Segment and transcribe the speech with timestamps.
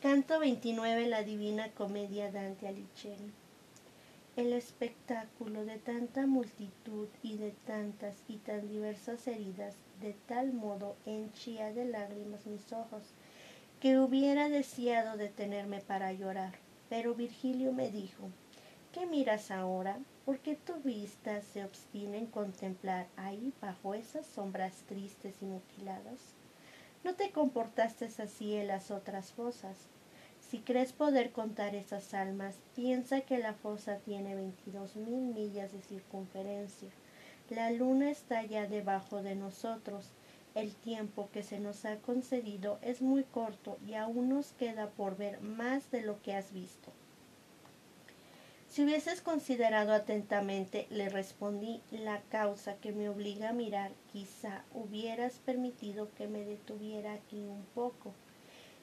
[0.00, 3.32] Canto 29, la Divina Comedia Dante Alighieri.
[4.36, 10.94] El espectáculo de tanta multitud y de tantas y tan diversas heridas, de tal modo
[11.04, 13.02] henchía de lágrimas mis ojos,
[13.80, 16.52] que hubiera deseado detenerme para llorar.
[16.88, 18.30] Pero Virgilio me dijo,
[18.92, 19.98] ¿qué miras ahora?
[20.24, 26.37] ¿Por qué tu vista se obstina en contemplar ahí bajo esas sombras tristes y mutiladas?
[27.04, 29.88] No te comportaste así en las otras fosas.
[30.40, 35.82] Si crees poder contar esas almas, piensa que la fosa tiene veintidós mil millas de
[35.82, 36.88] circunferencia.
[37.50, 40.10] La luna está ya debajo de nosotros.
[40.54, 45.16] El tiempo que se nos ha concedido es muy corto y aún nos queda por
[45.16, 46.92] ver más de lo que has visto.
[48.78, 55.40] Si hubieses considerado atentamente, le respondí, la causa que me obliga a mirar, quizá hubieras
[55.44, 58.14] permitido que me detuviera aquí un poco.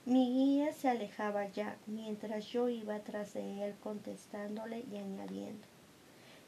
[0.03, 5.65] Mi guía se alejaba ya, mientras yo iba tras de él contestándole y añadiendo.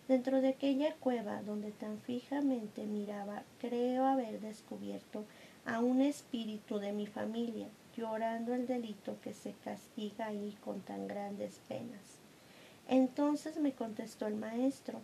[0.10, 5.24] Dentro de aquella cueva donde tan fijamente miraba, creo haber descubierto
[5.64, 11.08] a un espíritu de mi familia, llorando el delito que se castiga ahí con tan
[11.08, 12.27] grandes penas.
[12.88, 15.00] Entonces me contestó el maestro,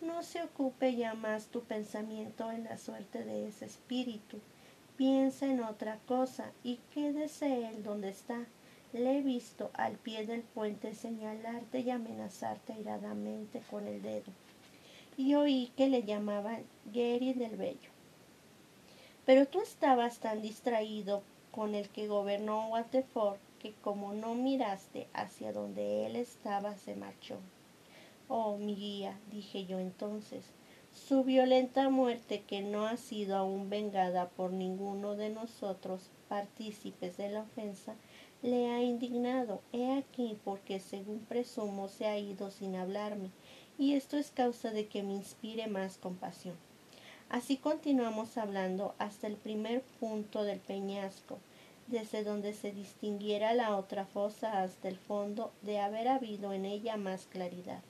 [0.00, 4.38] no se ocupe ya más tu pensamiento en la suerte de ese espíritu,
[4.96, 8.46] piensa en otra cosa y quédese él donde está.
[8.94, 14.32] Le he visto al pie del puente señalarte y amenazarte airadamente con el dedo.
[15.18, 17.90] Y oí que le llamaban Gary del Bello.
[19.26, 25.52] Pero tú estabas tan distraído con el que gobernó Waterford que como no miraste hacia
[25.52, 27.36] donde él estaba, se marchó.
[28.28, 30.44] Oh, mi guía, dije yo entonces,
[30.92, 37.30] su violenta muerte que no ha sido aún vengada por ninguno de nosotros, partícipes de
[37.30, 37.94] la ofensa,
[38.42, 39.62] le ha indignado.
[39.72, 43.30] He aquí porque según presumo se ha ido sin hablarme,
[43.78, 46.56] y esto es causa de que me inspire más compasión.
[47.30, 51.38] Así continuamos hablando hasta el primer punto del peñasco,
[51.88, 56.96] desde donde se distinguiera la otra fosa hasta el fondo de haber habido en ella
[56.96, 57.82] más claridad.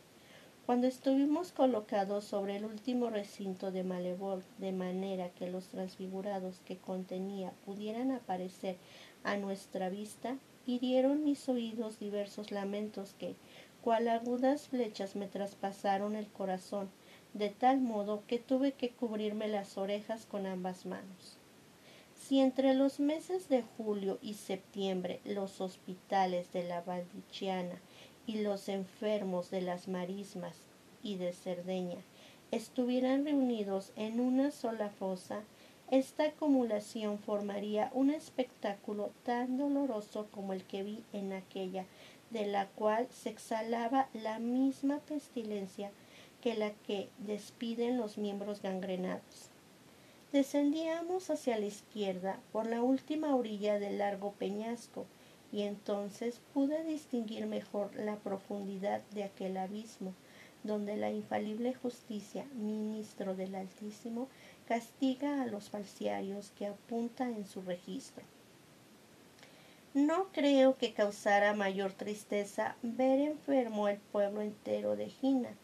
[0.66, 6.76] Cuando estuvimos colocados sobre el último recinto de Malevol, de manera que los transfigurados que
[6.76, 8.76] contenía pudieran aparecer
[9.24, 10.36] a nuestra vista,
[10.66, 13.34] hirieron mis oídos diversos lamentos que,
[13.80, 16.90] cual agudas flechas, me traspasaron el corazón,
[17.32, 21.37] de tal modo que tuve que cubrirme las orejas con ambas manos.
[22.28, 27.80] Si entre los meses de julio y septiembre los hospitales de la Valdichiana
[28.26, 30.60] y los enfermos de las marismas
[31.02, 31.96] y de Cerdeña
[32.50, 35.40] estuvieran reunidos en una sola fosa,
[35.90, 41.86] esta acumulación formaría un espectáculo tan doloroso como el que vi en aquella,
[42.28, 45.90] de la cual se exhalaba la misma pestilencia
[46.42, 49.48] que la que despiden los miembros gangrenados.
[50.32, 55.06] Descendíamos hacia la izquierda por la última orilla del largo peñasco,
[55.50, 60.12] y entonces pude distinguir mejor la profundidad de aquel abismo,
[60.64, 64.28] donde la infalible justicia, ministro del Altísimo,
[64.66, 68.22] castiga a los falsiarios que apunta en su registro.
[69.94, 75.54] No creo que causara mayor tristeza ver enfermo el pueblo entero de Gina,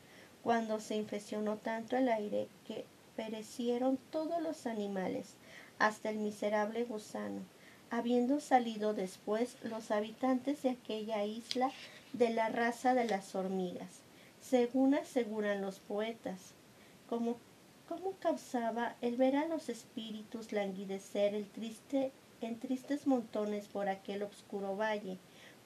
[0.43, 2.87] cuando se infeccionó tanto el aire que
[3.17, 5.35] perecieron todos los animales,
[5.79, 7.43] hasta el miserable gusano,
[7.91, 11.71] habiendo salido después los habitantes de aquella isla
[12.13, 14.01] de la raza de las hormigas,
[14.41, 16.55] según aseguran los poetas.
[17.09, 17.37] Como,
[17.89, 24.23] cómo causaba el ver a los espíritus languidecer el triste, en tristes montones por aquel
[24.23, 25.19] oscuro valle,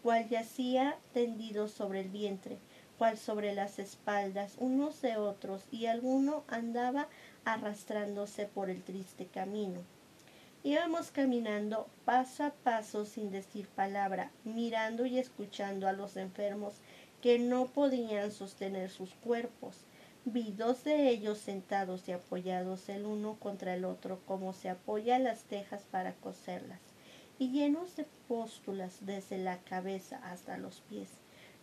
[0.03, 2.59] cual yacía tendido sobre el vientre,
[2.99, 7.09] cual sobre las espaldas unos de otros, y alguno andaba
[7.45, 9.81] arrastrándose por el triste camino.
[10.65, 16.75] Íbamos caminando paso a paso sin decir palabra, mirando y escuchando a los enfermos
[17.23, 19.77] que no podían sostener sus cuerpos.
[20.25, 25.19] Vi dos de ellos sentados y apoyados el uno contra el otro como se apoya
[25.19, 26.81] las tejas para coserlas,
[27.39, 31.09] y llenos de póstulas desde la cabeza hasta los pies.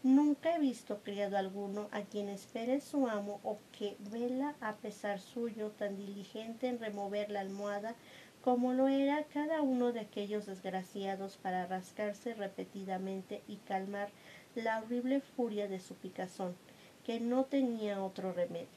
[0.05, 5.19] Nunca he visto criado alguno a quien espere su amo o que vela a pesar
[5.19, 7.95] suyo tan diligente en remover la almohada
[8.43, 14.09] como lo era cada uno de aquellos desgraciados para rascarse repetidamente y calmar
[14.53, 16.55] la horrible furia de su picazón,
[17.03, 18.67] que no tenía otro remedio.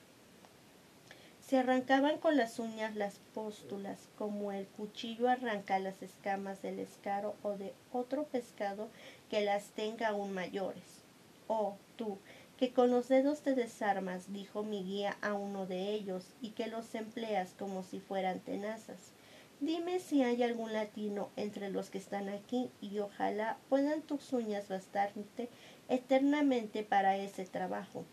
[1.47, 7.37] Se arrancaban con las uñas las póstulas, como el cuchillo arranca las escamas del escaro
[7.43, 8.89] o de otro pescado
[9.29, 11.07] que las tenga aún mayores.
[11.49, 12.19] Oh, tú,
[12.59, 16.67] que con los dedos te desarmas, dijo mi guía a uno de ellos, y que
[16.67, 19.13] los empleas como si fueran tenazas.
[19.61, 24.69] Dime si hay algún latino entre los que están aquí, y ojalá puedan tus uñas
[24.69, 25.49] bastarte
[25.89, 28.05] eternamente para ese trabajo.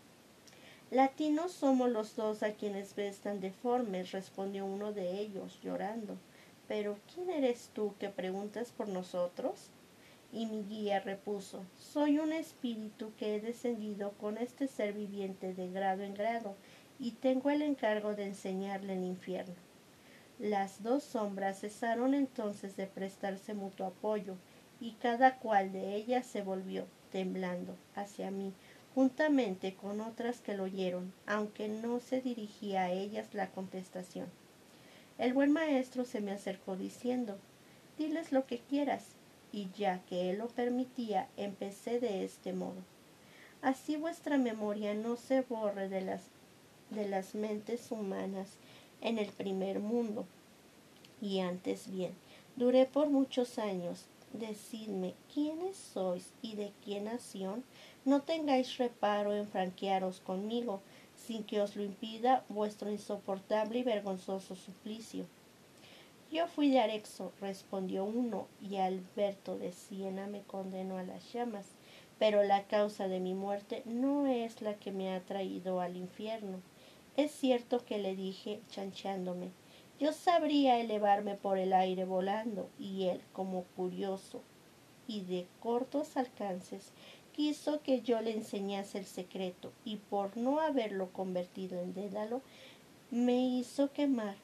[0.90, 6.16] Latinos somos los dos a quienes ves tan deformes, respondió uno de ellos, llorando.
[6.68, 9.70] Pero ¿quién eres tú que preguntas por nosotros?
[10.36, 15.70] Y mi guía repuso, soy un espíritu que he descendido con este ser viviente de
[15.70, 16.56] grado en grado,
[16.98, 19.54] y tengo el encargo de enseñarle el infierno.
[20.38, 24.34] Las dos sombras cesaron entonces de prestarse mutuo apoyo,
[24.78, 28.52] y cada cual de ellas se volvió, temblando, hacia mí,
[28.94, 34.26] juntamente con otras que lo oyeron, aunque no se dirigía a ellas la contestación.
[35.16, 37.38] El buen maestro se me acercó diciendo,
[37.96, 39.15] diles lo que quieras,
[39.56, 42.84] y ya que él lo permitía, empecé de este modo.
[43.62, 46.24] Así vuestra memoria no se borre de las,
[46.90, 48.58] de las mentes humanas
[49.00, 50.26] en el primer mundo.
[51.22, 52.12] Y antes bien,
[52.56, 54.04] duré por muchos años.
[54.34, 57.64] Decidme quiénes sois y de qué nación
[58.04, 60.82] no tengáis reparo en franquearos conmigo,
[61.16, 65.24] sin que os lo impida vuestro insoportable y vergonzoso suplicio.
[66.36, 71.64] Yo fui de Arexo, respondió uno, y Alberto de Siena me condenó a las llamas,
[72.18, 76.60] pero la causa de mi muerte no es la que me ha traído al infierno.
[77.16, 79.48] Es cierto que le dije, chanchándome,
[79.98, 84.42] yo sabría elevarme por el aire volando, y él, como curioso
[85.08, 86.92] y de cortos alcances,
[87.32, 92.42] quiso que yo le enseñase el secreto y por no haberlo convertido en dédalo,
[93.10, 94.36] me hizo quemar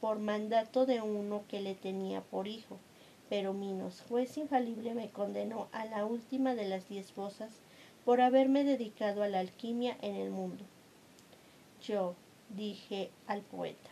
[0.00, 2.78] por mandato de uno que le tenía por hijo.
[3.28, 7.50] Pero Minos, juez infalible, me condenó a la última de las diez fosas
[8.04, 10.64] por haberme dedicado a la alquimia en el mundo.
[11.82, 12.14] Yo
[12.48, 13.90] dije al poeta,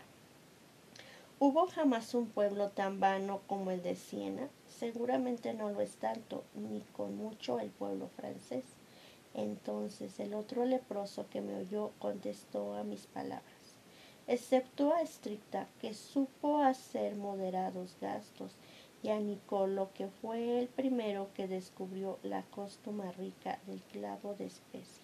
[1.39, 4.49] ¿hubo jamás un pueblo tan vano como el de Siena?
[4.67, 8.65] Seguramente no lo es tanto, ni con mucho el pueblo francés.
[9.35, 13.58] Entonces el otro leproso que me oyó contestó a mis palabras,
[14.29, 18.53] excepto a Estricta, que supo hacer moderados gastos,
[19.03, 24.47] y a Nicolo, que fue el primero que descubrió la costuma rica del clavo de
[24.47, 25.03] especia,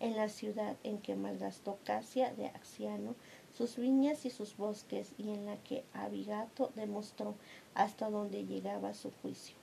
[0.00, 3.14] en la ciudad en que malgastó Casia de Axiano
[3.56, 7.36] sus viñas y sus bosques, y en la que Abigato demostró
[7.74, 9.54] hasta dónde llegaba su juicio.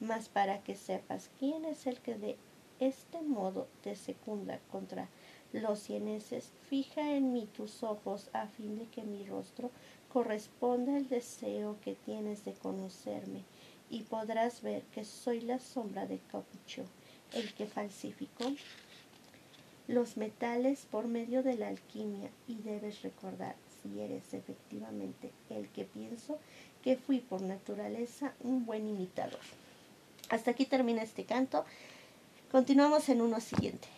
[0.00, 2.36] Mas para que sepas quién es el que de
[2.80, 5.08] este modo te secunda contra
[5.54, 9.70] los cieneses, fija en mí tus ojos a fin de que mi rostro
[10.12, 13.44] corresponda al deseo que tienes de conocerme,
[13.88, 16.84] y podrás ver que soy la sombra de Capucho,
[17.32, 18.52] el que falsificó
[19.86, 25.84] los metales por medio de la alquimia y debes recordar, si eres efectivamente el que
[25.84, 26.38] pienso,
[26.82, 29.40] que fui por naturaleza un buen imitador.
[30.30, 31.64] Hasta aquí termina este canto.
[32.50, 33.88] Continuamos en uno siguiente.